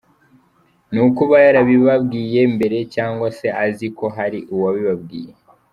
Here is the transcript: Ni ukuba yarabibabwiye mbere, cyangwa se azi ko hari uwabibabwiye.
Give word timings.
Ni 0.91 0.99
ukuba 1.07 1.35
yarabibabwiye 1.45 2.39
mbere, 2.55 2.77
cyangwa 2.93 3.27
se 3.37 3.47
azi 3.63 3.87
ko 3.97 4.05
hari 4.15 4.39
uwabibabwiye. 4.53 5.31